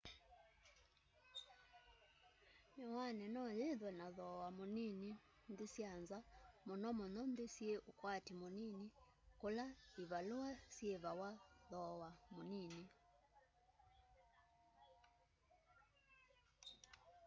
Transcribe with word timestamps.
miwani 2.77 3.25
no 3.35 3.43
yithwe 3.59 3.89
na 3.99 4.07
thoowa 4.17 4.47
munini 4.57 5.09
nthi 5.51 5.65
sya 5.75 5.91
nza 6.01 6.19
munomuno 6.67 7.19
nthi 7.31 7.45
syi 7.55 7.69
ukwati 7.89 8.31
munini 8.41 8.83
kula 9.39 9.65
ivalua 10.01 10.49
syievawa 10.73 11.29
thowa 11.69 12.09
munini 12.35 12.83